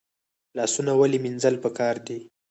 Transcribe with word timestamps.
لاسونه 0.57 0.91
ولې 0.95 1.17
مینځل 1.23 1.55
پکار 1.63 1.95
دي؟ 2.05 2.19